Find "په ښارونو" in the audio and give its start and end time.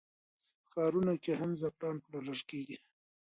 0.61-1.13